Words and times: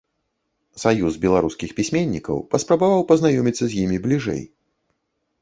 Саюз 0.83 1.17
беларускіх 1.25 1.75
пісьменнікаў 1.81 2.41
паспрабаваў 2.55 3.01
пазнаёміцца 3.13 3.63
з 3.67 3.71
імі 3.83 3.97
бліжэй. 4.09 4.43